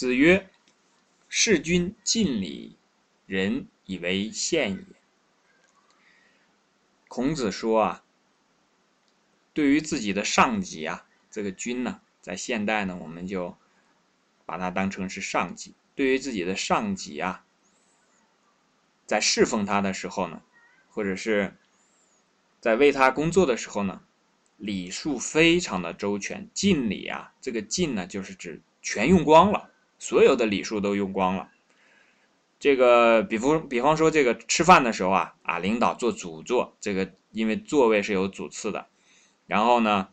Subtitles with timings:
[0.00, 0.48] 子曰
[1.28, 2.78] ：“事君敬礼，
[3.26, 4.84] 人以为宪也。”
[7.06, 8.04] 孔子说啊，
[9.52, 13.54] 对于自己的上级啊，这个君呢，在现代呢，我们就
[14.46, 15.74] 把它当成是上级。
[15.94, 17.44] 对于自己的上级啊，
[19.04, 20.42] 在侍奉他的时候呢，
[20.88, 21.58] 或者是
[22.58, 24.02] 在为他工作的时候呢，
[24.56, 26.48] 礼数非常的周全。
[26.54, 29.69] 敬礼啊，这个敬呢，就是指全用光了，
[30.00, 31.50] 所有的礼数都用光了。
[32.58, 38.88] 这个，比方比方说，这个吃饭的时候啊，啊，领导坐主座，这个因为座位是有主次的，
[39.46, 40.08] 然后呢，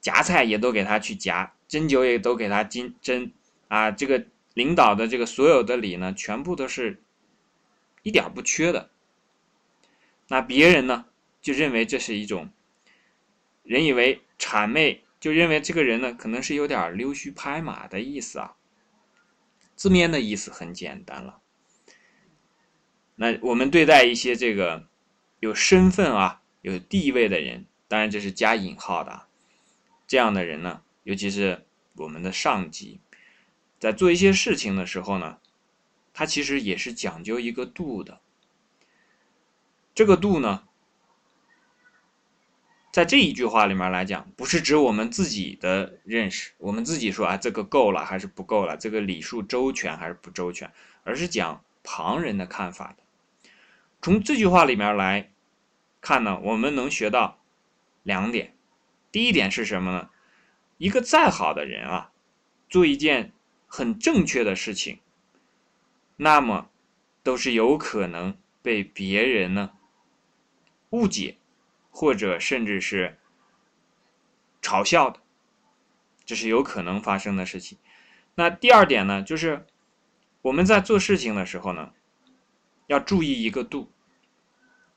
[0.00, 3.30] 夹菜也都给他去夹，斟酒也都给他斟斟，
[3.68, 7.00] 啊，这个领导的这个所有的礼呢，全部都是
[8.02, 8.90] 一点不缺的。
[10.28, 11.06] 那别人呢，
[11.40, 12.50] 就认为这是一种，
[13.62, 18.56] 人以为谄媚，就认为这个人呢，可能是有点溜须拍马的意思啊。
[19.76, 21.40] 字面的意思很简单了。
[23.14, 24.88] 那我们对待一些这个
[25.38, 29.26] 有身份啊、有地位的人，当然这是加引号的，
[30.06, 33.00] 这样的人呢，尤其是我们的上级，
[33.78, 35.38] 在做一些事情的时候呢，
[36.12, 38.20] 他其实也是讲究一个度的。
[39.94, 40.65] 这个度呢，
[42.96, 50.72] 在这一句话里面来讲，不是指我们自己的认识，我们自己说啊，这个够了还是不够了，这个礼数周全还是不周全，
[51.04, 53.02] 而是讲旁人的看法的。
[54.00, 55.30] 从这句话里面来
[56.00, 57.38] 看呢，我们能学到
[58.02, 58.54] 两点。
[59.12, 60.08] 第一点是什么呢？
[60.78, 62.12] 一个再好的人啊，
[62.70, 63.34] 做一件
[63.66, 65.00] 很正确的事情，
[66.16, 66.70] 那么
[67.22, 69.72] 都是有可能被别人呢
[70.88, 71.36] 误解，
[71.98, 73.16] 或者甚至是
[74.60, 75.18] 嘲笑的，
[76.26, 77.78] 这是有可能发生的事情。
[78.34, 79.64] 那第二点呢，就是
[80.42, 81.94] 我们在做事情的时候呢，
[82.86, 83.90] 要注意一个度。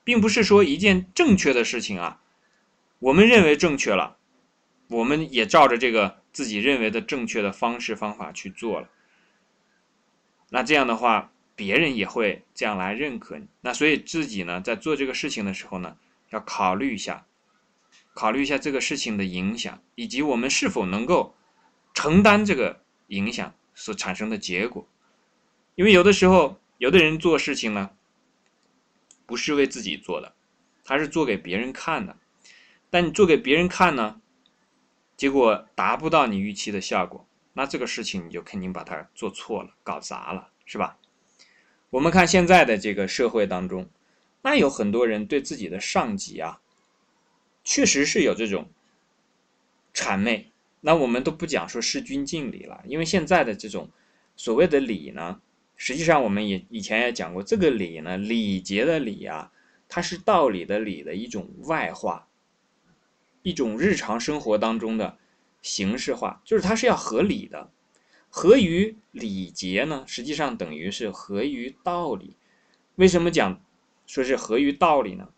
[0.04, 2.20] 并不是说一件正确的事情啊，
[2.98, 4.18] 我们认为正确了，
[4.88, 8.90] 我们也照着这个自己认为的正确的方式方法去做了。
[10.50, 13.46] 那这样的话，别人也会这样来认可你。
[13.62, 15.96] 那所以自己呢，在做这个事情的时候呢，
[16.30, 17.26] 要考虑一下，
[18.14, 21.34] 考虑一下这个事情的影响，以及我们是否能够
[21.94, 24.88] 承担这个影响所产生的结果。
[25.74, 27.90] 因为有的时候，有的人做事情呢。
[29.26, 30.34] 不是为自己做的，
[30.82, 32.16] 他是做给别人看的。
[32.90, 34.20] 但你做给别人看呢，
[35.16, 40.98] 结果达不到你预期的效果，那这个事情你就肯定把它做错了，搞砸了，是吧？
[41.90, 43.88] 我们看现在的这个社会当中，
[44.42, 46.60] 那有很多人对自己的上级啊，
[47.64, 48.68] 确实是有这种
[49.94, 50.50] 谄媚。
[50.80, 53.90] 那我们都不讲说事君敬礼了，因为现在的这种
[54.36, 55.40] 所谓的礼呢。
[55.82, 59.50] 实际上，我们也以前也讲过，这个礼呢，礼节的礼啊，
[59.88, 62.28] 它是道理的理的一种外化，
[63.40, 65.16] 一种日常生活当中的
[65.62, 67.70] 形式化，就是它是要合理的。
[68.28, 72.36] 合于礼节呢，实际上等于是合于道理。
[72.96, 73.62] 为什么讲
[74.10, 75.28] 说是合于道理呢？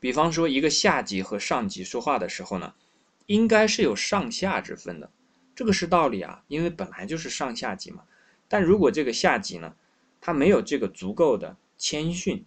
[0.00, 2.72] 比方说，一个下级和上级说话的时候呢，
[3.26, 5.10] 应该是有上下之分的，
[5.54, 8.04] 这个是道理啊，因为本来就是上下级嘛。
[8.48, 9.76] 但如果这个下级呢，
[10.18, 12.42] 他没有这个足够的谦逊，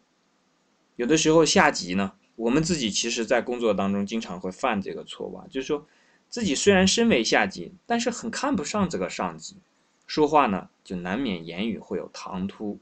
[0.95, 5.85] 有的时候下级呢，我们自己其实在工作当中经常会犯这个错误啊，就是说
[6.29, 9.57] 自己虽然身为下级，但是很看不上这个上级，
[10.07, 12.79] 说话呢就难免言语会有唐突，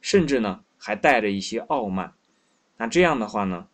[0.00, 2.14] 甚至呢还带着一些傲慢，
[2.76, 3.68] 那这样的话呢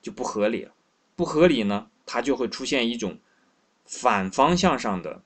[0.00, 0.72] 就不合理了，
[1.14, 3.18] 不合理呢，它就会出现一种
[3.84, 5.22] 反方向上的。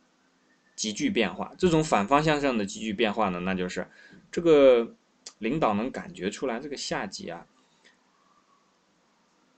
[0.75, 3.91] 急剧变化，这种反方向上的急剧变化呢，那就是
[4.31, 4.95] 这个
[5.39, 7.47] 领导能感觉出来，这个下级啊，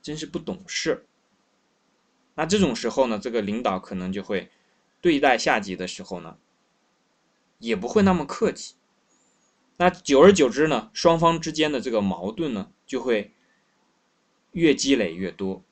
[0.01, 1.05] 真是不懂事。
[2.37, 4.49] 那这种时候呢，这个领导可能就会
[5.01, 6.39] 对待下级的时候呢，
[7.59, 8.77] 也不会那么客气。
[9.79, 13.33] 那久而久之呢，双方之间的这个矛盾呢，就会
[14.53, 15.65] 越积累越多，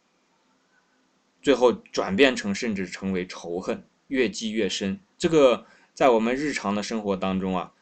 [1.42, 3.86] 最后转变成甚至成为仇恨。
[4.08, 7.72] 越积越深，这个在我们日常的生活当中啊，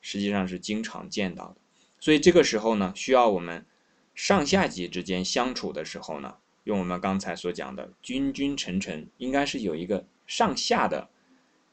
[0.00, 1.56] 实际上是经常见到的。
[1.98, 3.66] 所以这个时候呢，需要我们
[4.14, 11.10] 上下级之间相处的时候呢，用我们刚才所讲的君君臣臣，应该是有一个上下的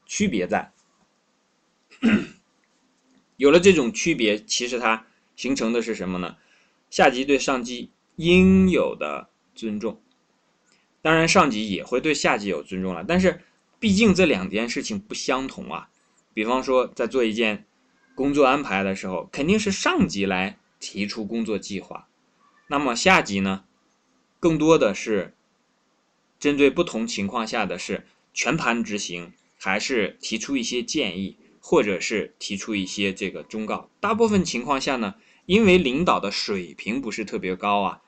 [0.04, 0.72] 区别在。
[3.40, 6.36] 有了这种区别，其实它形成的是什么呢？
[6.90, 10.00] 下级对上级应有的尊重，
[11.00, 13.40] 当然上级也会对下级有尊重了，但是。
[13.78, 15.88] 毕竟这两件事情不相同啊，
[16.34, 17.64] 比方说在做一件
[18.14, 22.06] 工作安排的时候，肯定是上级来提出工作计划，
[22.66, 23.64] 那么下级呢，
[24.38, 25.34] 更多的是
[26.38, 33.88] 针对不同情况下的是全盘执行，还是提出一些建议，或者是提出一些这个忠告。
[34.00, 35.14] 大部分情况下呢，
[35.46, 38.02] 因为领导的水平不是特别高啊，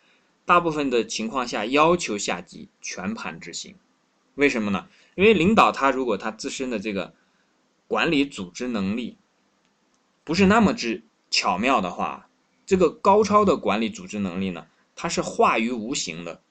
[0.44, 3.76] 大部分的情况下要求下级全盘执行。
[4.34, 4.88] 为什么呢？
[5.14, 7.14] 因为领导他如果他自身的这个
[7.86, 9.18] 管理组织能力
[10.24, 12.30] 不是那么之巧妙的话，
[12.64, 14.66] 这个高超的管理组织能力呢，
[14.96, 16.42] 它是化于无形的，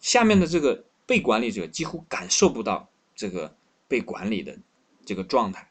[0.00, 3.56] 下面的这个被管理者几乎感受不到这个
[3.86, 4.58] 被管理的
[5.04, 5.68] 这个状态。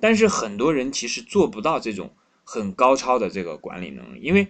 [0.00, 2.14] 但是很多人其实做不到这种
[2.44, 4.48] 很高超的这个管理能力，因为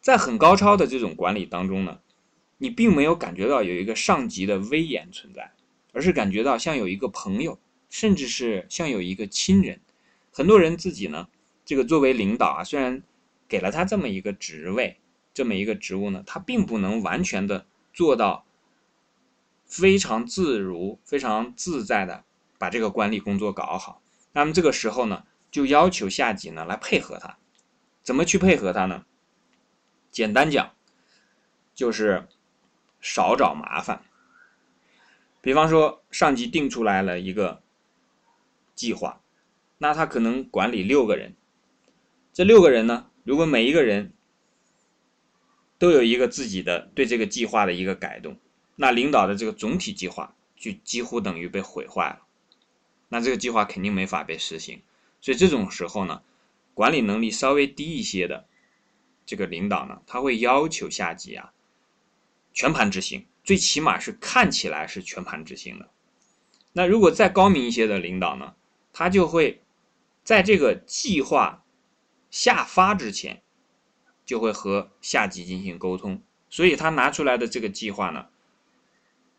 [0.00, 1.98] 在很高超的这种管理当中呢。
[2.62, 5.50] 你并没有感觉到有一个上级的威严存在，
[5.94, 7.58] 而是感觉到像有一个朋友，
[7.88, 9.80] 甚至是像有一个亲人。
[10.30, 11.28] 很多人自己呢，
[11.64, 13.02] 这个作为领导啊，虽然
[13.48, 14.98] 给了他这么一个职位，
[15.32, 17.64] 这么一个职务呢，他并不能完全的
[17.94, 18.44] 做到
[19.64, 22.24] 非常自如、非常自在的
[22.58, 24.02] 把这个管理工作搞好。
[24.32, 27.38] 那么这个时候呢，就要求下级呢来配合他。
[28.02, 29.04] 怎么去配合他呢？
[30.10, 30.74] 简单讲，
[31.74, 32.28] 就是。
[33.02, 34.02] 少找麻烦。
[35.40, 37.62] 比方说，上级定出来了一个
[38.74, 39.22] 计划，
[39.78, 41.34] 那他可能管理六个人。
[42.34, 44.12] 这六个人呢，如果每一个人
[45.78, 48.38] 都有一个自己的对这个计划的一个改动，
[48.76, 52.20] 那领导的这个总体计划就几乎等于被毁坏了。
[53.10, 54.80] 那这个计划肯定没法被实行。
[55.20, 56.22] 所以这种时候呢，
[56.72, 58.46] 管理能力稍微低一些的
[59.26, 61.52] 这个领导呢，他会要求下级啊。
[62.54, 65.90] 全盘执行，最起码是看起来是全盘执行的。
[66.72, 68.54] 那如果再高明一些的领导呢，
[68.92, 69.60] 他就会
[70.24, 71.64] 在这个计划
[72.30, 73.42] 下发之前，
[74.24, 76.22] 就会和下级进行沟通。
[76.48, 78.26] 所以他拿出来的这个计划呢，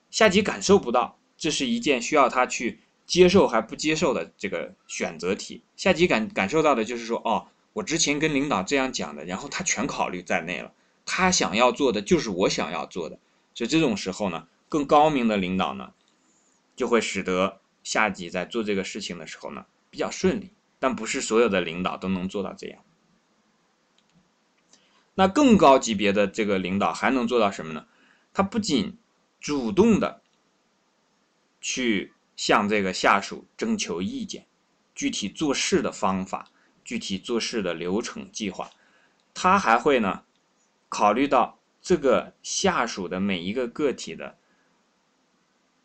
[0.09, 2.79] 下级感受不到，这是一件需要他去
[3.11, 5.61] 接受还不接受的这个选择题。
[5.75, 10.71] 下级感感受到的就是说，哦，我之前跟领导这样讲的，然后他全考虑在内了。
[11.05, 13.19] 他想要做的就是我想要做的，
[13.53, 15.91] 所以这种时候呢，更高明的领导呢，
[16.77, 20.49] 就会使得下级在做这个事情的时候呢比较顺利。
[20.79, 22.81] 但不是所有的领导都能做到这样。
[25.15, 27.87] 那更高级别的这个领导还能做到什么呢？
[28.31, 28.97] 他不仅
[29.41, 30.21] 主动的
[31.59, 34.47] 去向这个下属征求意见，
[34.95, 36.49] 具体做事的方法、
[36.83, 38.71] 具体做事的流程计划，
[39.31, 40.23] 他还会呢。
[40.89, 44.39] 考虑到这个下属的每一个个体的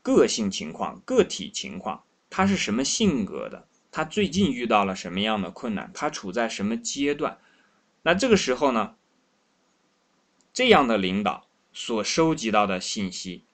[0.01, 3.69] 个性情况、个体情况，他是什么性格的？
[3.93, 5.91] 他最近遇到了什么样的困难？
[5.93, 7.37] 他处在什么阶段？
[8.01, 8.97] 那这个时候呢？
[10.55, 13.45] 这样的领导所收集到的信息，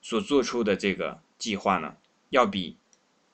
[0.00, 1.98] 所做出的这个计划呢，
[2.30, 2.78] 要比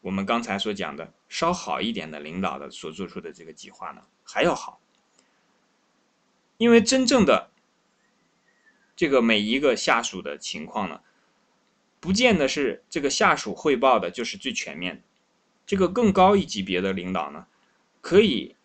[0.00, 4.80] 我们刚才所讲的稍好一点的领导的所做出的这个计划呢还要好。
[6.58, 7.50] 因为真正的
[8.96, 11.00] 这个每一个下属的情况呢，
[12.00, 15.02] 不见得是这个下属汇报的就是最全面。
[15.66, 17.46] 这个更高一级别的领导呢，
[18.00, 18.56] 可以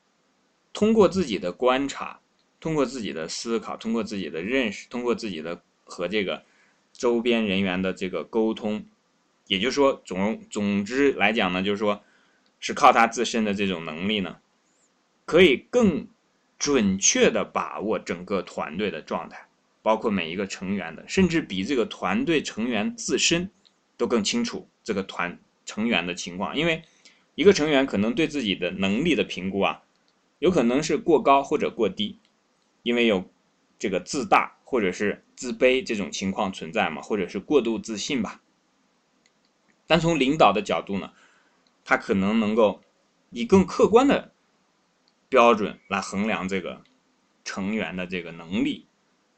[0.71, 2.21] 通过自己的观察，
[2.61, 6.45] 通过自己的思考，通过自己的认识，通过自己的和这个
[6.93, 8.85] 周边人员的这个沟通，
[9.51, 12.01] 也就是说，总总之来讲呢，就是说，
[12.61, 14.37] 是靠他自身的这种能力呢，
[15.25, 16.07] 可以更。
[16.61, 19.47] 准确的把握整个团队的状态，
[19.81, 23.49] 包括每一个成员的，甚至比这个团队成员自身
[23.97, 26.55] 都更清楚这个团成员的情况。
[26.55, 26.83] 因为
[27.33, 29.81] 一个成员可能对自己的能力的评估啊，
[30.37, 32.19] 有可能是过高或者过低，
[32.83, 33.27] 因为有
[33.79, 38.39] 这个自大或者是自卑这种情况存在嘛，或者是过度自信吧。
[39.91, 41.11] 但从领导的角度呢，
[41.83, 42.79] 他可能能够
[43.29, 44.31] 以更客观的。
[45.27, 46.81] 标准来衡量这个
[47.45, 48.87] 成员的这个能力，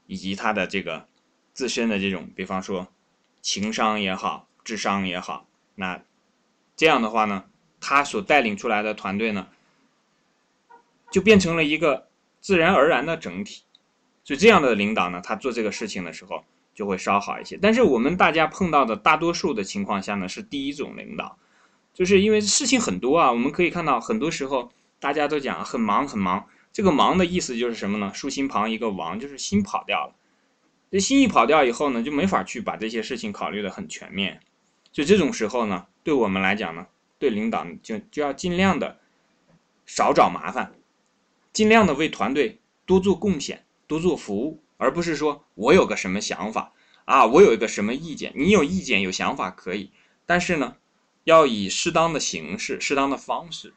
[0.07, 1.07] 以及他的这个
[1.53, 2.87] 自身的这种，比方说
[3.41, 6.03] 情商也好，智商也好，那
[6.75, 7.45] 这样的话呢，
[7.79, 9.47] 他所带领出来的团队呢，
[11.11, 12.07] 就变成了一个
[12.41, 13.63] 自然而然的整体。
[14.23, 16.43] 所以这样的领导呢，他做这个事情的时候
[16.73, 17.57] 就会稍好一些。
[17.61, 21.37] 但是我们大家碰到的大多数的情况下呢，是第一种领导，
[21.93, 24.71] 就是因为事情很多啊，我们可以看到很多时候。
[24.99, 28.13] 大家都讲很忙很忙，这个忙的意思就是什么呢？
[28.13, 30.15] 竖心旁一个王，就是心跑掉了。
[30.89, 34.39] 这心一跑掉以后呢，就没法去把这些事情考虑的很全面。
[34.93, 36.87] 就这种时候呢，对我们来讲呢，
[37.19, 38.97] 对领导就就要尽量的
[39.85, 40.73] 少找麻烦，
[41.51, 46.73] 尽量的为团队多做贡献、多做服务，而不是说我有个什么想法
[47.05, 49.91] 啊，我有一个什么意见，你有意见有想法可以，
[50.25, 50.77] 但是呢，
[51.23, 53.73] 要以适当的形式、适当的方式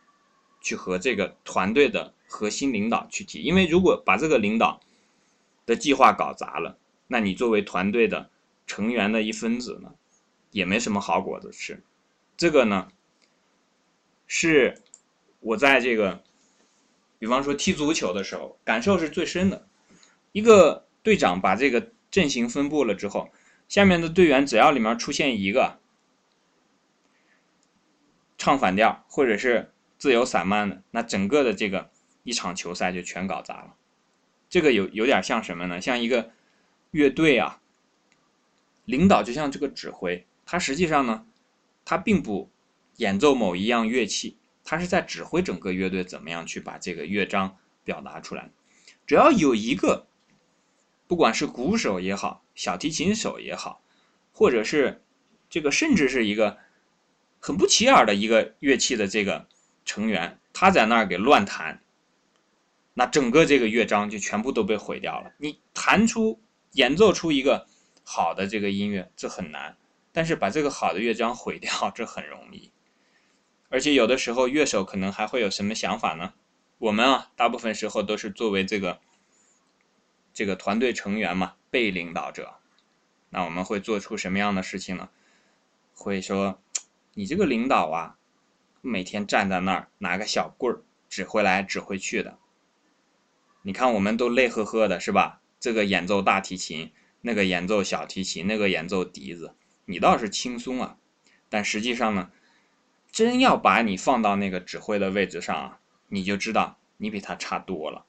[0.61, 4.81] 去和这个团队的核心领导去提，因为如果把这个领导
[5.65, 8.31] 的计划搞砸了，那你作为团队的
[8.67, 9.93] 成员的一分子呢？
[10.53, 11.83] 也没什么好果子吃，
[12.35, 12.89] 这个呢，
[14.27, 14.83] 是
[15.41, 16.23] 我在这个，
[17.19, 19.69] 比方说踢足球的时候感受是最深的。
[20.33, 23.31] 一个队长把这个阵型分布了之后，
[23.69, 25.79] 下面的队员只要里面出现一个
[28.37, 31.93] 唱反调或者是自由散漫的，那整个的这个
[32.25, 33.77] 一场球赛就全搞砸了。
[34.49, 35.81] 这个有有点像什么呢？
[35.81, 36.33] 像一个
[36.91, 37.61] 乐队啊，
[38.85, 40.27] 领导就像这个指挥。
[40.45, 41.25] 他实际上呢，
[41.85, 42.51] 他并不
[42.97, 48.51] 演奏某一样乐器，他是在指挥整个乐队怎么样去把这个乐章表达出来。
[49.07, 50.09] 只要有一个，
[51.07, 53.81] 不管是鼓手也好，小提琴手也好，
[54.33, 55.03] 或者是
[55.49, 56.59] 这个甚至是一个
[57.39, 59.47] 很不起眼的一个乐器的这个
[59.85, 61.81] 成员，他在那儿给乱弹，
[62.95, 65.33] 那整个这个乐章就全部都被毁掉了。
[65.39, 66.41] 你弹出、
[66.73, 67.67] 演奏出一个
[68.03, 69.77] 好的这个音乐，这很难。
[70.13, 72.73] 但是把这个好的乐章毁掉，这很容易。
[73.69, 76.33] 而且有的时候乐手可能还会有什么想法呢？
[76.79, 78.99] 我们啊，大部分时候都是作为这个
[80.37, 82.57] 这个团队成员嘛，被领导者。
[83.31, 85.09] 那我们会做出什么样的事情呢？
[85.95, 86.61] 会说，
[87.15, 88.19] 你这个领导啊，
[88.83, 92.37] 每天站在那儿拿个小棍儿指挥来指挥去的。
[93.63, 95.41] 你看我们都累呵呵的，是吧？
[95.59, 99.55] 这个演奏大提琴，那个演奏小提琴，那个演奏笛子。
[99.87, 100.99] 你倒是轻松啊，
[101.49, 102.31] 但实际上呢，
[103.11, 108.05] 真要把你放到那个指挥的位置上啊，你就知道你比他差多了。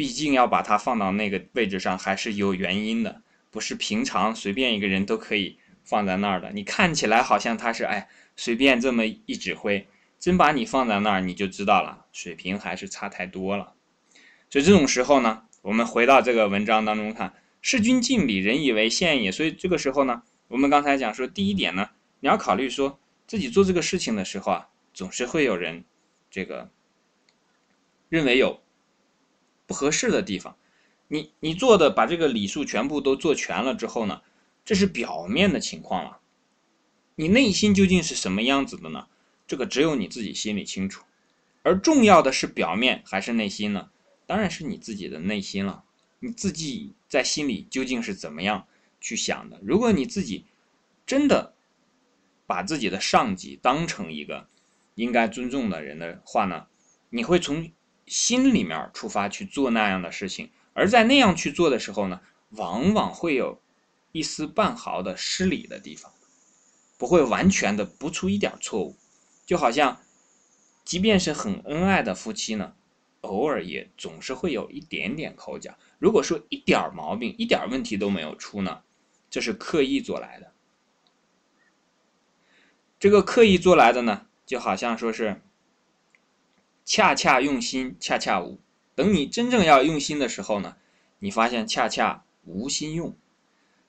[0.00, 6.50] 毕竟要把它放到那个位置上还是有原因的，不是平常随便一个人都可以放在那儿的。
[6.54, 9.86] 你看起来好像他是哎随便这么一指挥，
[10.18, 13.74] 真把你放在那儿，你就知道了，水平还是差太多了。
[14.48, 19.30] 所以这种时候呢，我们回到这个文章当中看，事君敬礼，人以为宪也。
[19.30, 20.22] 所以这个时候呢。
[20.48, 21.90] 我们刚才讲说，第一点呢，
[22.20, 25.84] 你要考虑说自己做这个事情的时候啊，总是会有人
[26.30, 26.70] 这个
[28.08, 28.62] 认为有
[29.70, 30.56] 不合适的地方。
[31.06, 34.20] 你你做的把这个礼数全部都做全了之后呢，
[34.64, 36.18] 这是表面的情况了。
[37.14, 39.06] 你内心究竟是什么样子的呢？
[39.46, 41.04] 这个只有你自己心里清楚。
[41.62, 43.90] 而重要的是表面还是内心呢？
[44.26, 45.84] 当然是你自己的内心了。
[46.18, 48.66] 你自己在心里究竟是怎么样？
[49.00, 50.46] 去想的，如果你自己
[51.06, 51.54] 真的
[52.44, 54.48] 把自己的上级当成一个
[54.96, 56.66] 应该尊重的人的话呢，
[57.08, 57.70] 你会从
[58.10, 63.62] 心里面出发去做那样的事情，而在那样去做的时候呢，往往会有
[64.10, 66.12] 一丝半毫的失礼的地方，
[66.98, 68.96] 不会完全的不出一点错误，
[69.46, 70.00] 就好像
[70.84, 72.74] 即便是很恩爱的夫妻呢，
[73.20, 75.78] 偶尔也总是会有一点点口角。
[76.00, 78.82] 如果说一点毛病、一点问题都没有出呢？
[79.30, 80.52] 这是刻意做来的，
[82.98, 85.40] 这个刻意做来的呢，就好像说是
[86.90, 88.58] 恰恰用心，恰恰无。
[88.96, 90.76] 等你真正要用心的时候呢，
[91.20, 93.16] 你发现恰恰无心用。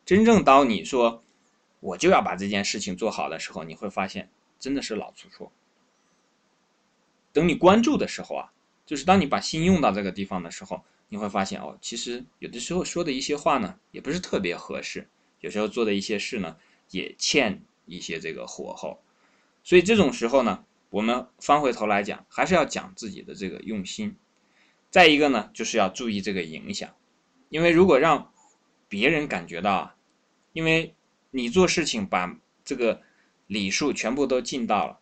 [0.05, 1.24] 真正当你说
[1.79, 4.29] 我就要把这件事情做好的时候，你会发现
[4.60, 5.51] 真的是老出错。
[7.34, 8.53] 等你关注的时候啊，
[8.86, 15.10] 就是当你把心用到这个地方的时候，你会发现哦，其实有的时候说的一些话呢，也不是特别合适。
[15.39, 16.55] 有时候做的一些事呢，
[16.91, 19.01] 也欠一些这个火候，
[19.63, 24.17] 所以这种时候呢，我们翻回头来讲，还是要讲自己的这个用心。
[24.89, 26.89] 再一个呢，就是要注意这个影响，
[27.48, 28.33] 因为如果让
[28.89, 29.95] 别人感觉到啊，
[30.51, 30.93] 因为
[31.31, 33.01] 你做事情把这个
[33.48, 35.00] 礼数全部都尽到了，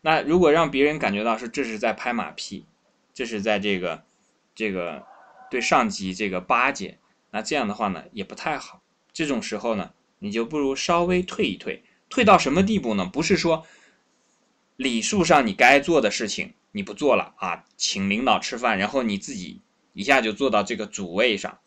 [0.00, 2.64] 那如果让别人感觉到是这是在拍马屁，
[3.12, 4.02] 这是在这个
[4.54, 5.04] 这个
[5.50, 6.98] 对上级这个巴结，
[7.30, 8.82] 那这样的话呢，也不太好。
[9.12, 13.04] 这种时候呢，你就不如稍微退一退，退到什么地步呢？
[13.04, 13.66] 不是说
[14.78, 19.60] 礼数上你该做的事情你不做了啊，请领导吃饭，然后你自己
[19.92, 21.58] 一下就坐到这个主位上，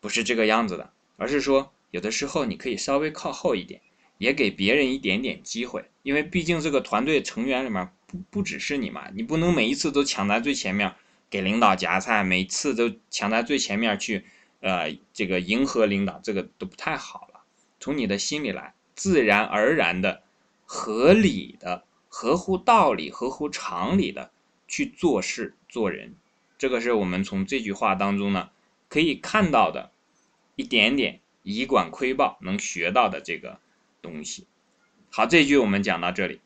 [0.00, 3.80] 不是这个样子的，而是说有的时候你可以稍微靠后一点，
[4.18, 10.94] 也给别人一点点机会，因为毕竟这个团队成员里面不不只是你嘛，你不能每一次都抢在最前面
[11.30, 14.24] 给领导夹菜，每次都抢在最前面去。
[14.60, 17.44] 呃，这个迎合领导，这个都不太好了。
[17.78, 20.22] 从你的心里来，自然而然的、
[20.64, 21.84] 合理的、
[22.18, 24.30] 合乎道理、合乎常理的
[24.66, 26.14] 去做事做人。
[26.56, 28.48] 这个是我们从这句话当中呢
[28.88, 29.90] 可以看到的
[30.54, 33.60] 一点点以管窥豹能学到的这个
[34.00, 34.46] 东西。
[35.10, 36.40] 好，这句我们讲到这里。